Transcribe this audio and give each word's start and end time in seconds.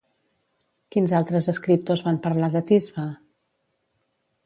Quins 0.95 1.13
altres 1.19 1.51
escriptors 1.53 2.03
van 2.09 2.19
parlar 2.27 2.53
de 2.57 2.65
Tisbe? 2.73 3.07